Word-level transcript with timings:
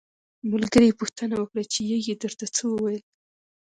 ملګري 0.51 0.85
یې 0.89 0.97
پوښتنه 0.99 1.33
وکړه 1.37 1.63
چې 1.73 1.79
یږې 1.93 2.13
درته 2.21 2.45
څه 2.55 2.63
وویل. 2.71 3.03